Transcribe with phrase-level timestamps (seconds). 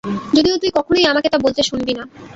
[0.33, 2.03] যদিও তুই কখনোই আমাকে তা বলতে শুনবি না।